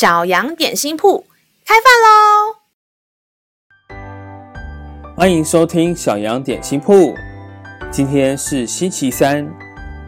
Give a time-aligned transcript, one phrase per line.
[0.00, 1.26] 小羊点心铺
[1.66, 2.56] 开饭喽！
[5.14, 7.14] 欢迎收听小羊点心铺。
[7.90, 9.46] 今天是星期三，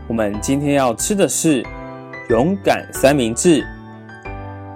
[0.09, 1.63] 我们今天要吃的是
[2.31, 3.63] 勇敢三明治。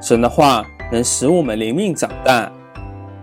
[0.03, 2.53] 神的话能使我们灵命长大，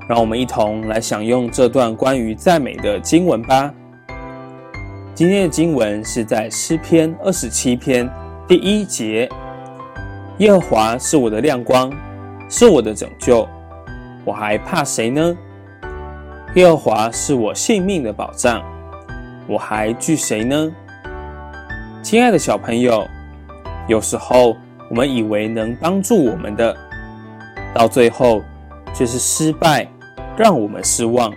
[0.10, 3.71] 让我们一同来享用这段关于赞美的经文吧。
[5.14, 8.09] 今天的经文是在诗篇二十七篇
[8.48, 9.30] 第一节
[10.40, 11.92] ：“耶和华是我的亮光，
[12.50, 13.48] 是我的拯救，
[14.26, 15.38] 我还怕谁呢？
[16.56, 18.64] 耶和华是我性命的保障，
[19.48, 20.72] 我还惧谁呢？”
[22.02, 23.08] 亲爱的小朋友，
[23.88, 24.58] 有时候
[24.90, 26.76] 我们以为能帮助我们的，
[27.72, 28.42] 到最后
[28.92, 29.88] 却是失败，
[30.36, 31.31] 让我们失望。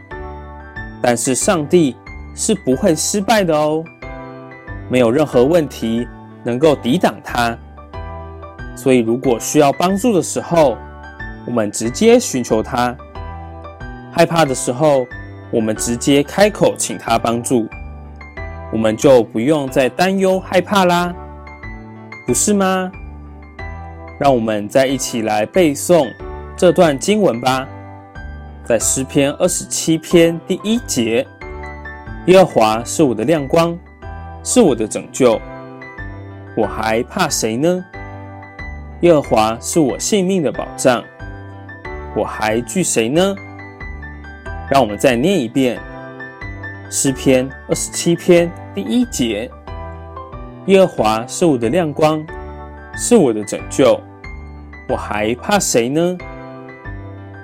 [1.02, 1.94] 但是上帝，
[2.34, 3.84] 是不会失败的哦，
[4.88, 6.08] 没有任何问题
[6.42, 7.56] 能够抵挡它。
[8.76, 10.76] 所以，如果需要帮助的时候，
[11.46, 12.94] 我们直接寻求他；
[14.12, 15.06] 害怕的时候，
[15.50, 17.66] 我们直接开口请他帮助，
[18.70, 21.14] 我们就不用再担忧害怕啦，
[22.26, 22.90] 不是吗？
[24.20, 26.06] 让我们再一起来背诵
[26.56, 27.66] 这段经文吧，
[28.64, 31.26] 在诗篇二十七篇第一节。
[32.26, 33.78] 耶和华是我的亮光，
[34.42, 35.40] 是我的拯救，
[36.56, 37.84] 我还怕谁呢？
[39.00, 41.04] 耶和华是我性命的保障，
[42.16, 43.36] 我还惧谁呢？
[44.70, 45.78] 让我们再念一遍
[46.90, 49.50] 诗篇二十七篇第一节：
[50.66, 52.24] 耶和华是我的亮光，
[52.96, 54.00] 是我的拯救，
[54.88, 56.16] 我还怕谁呢？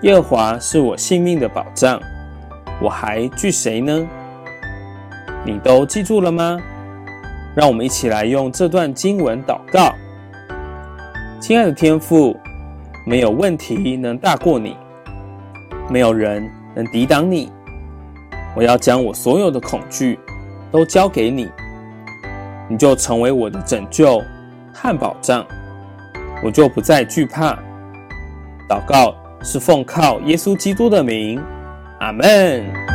[0.00, 2.00] 耶和华是我性命的保障，
[2.80, 4.08] 我还惧谁呢？
[5.44, 6.58] 你都记住了吗？
[7.54, 9.94] 让我们一起来用这段经文祷告。
[11.42, 12.38] 亲爱的天父，
[13.04, 14.76] 没有问题能大过你，
[15.90, 17.50] 没有人能抵挡你。
[18.54, 20.16] 我要将我所有的恐惧
[20.70, 21.50] 都交给你，
[22.68, 24.22] 你就成为我的拯救
[24.72, 25.44] 和保障，
[26.44, 27.58] 我就不再惧怕。
[28.70, 31.42] 祷告是奉靠耶稣基督的名，
[31.98, 32.91] 阿门。